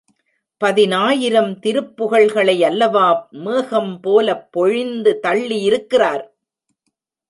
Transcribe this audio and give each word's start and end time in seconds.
பதினாயிரம் 0.61 1.51
திருப்புகழ்களையல்லவா 1.63 3.05
மேகம் 3.43 3.93
போலப் 4.01 4.47
பொழிந்து 4.51 5.19
தள்ளியிருக்கிறார்? 5.23 6.23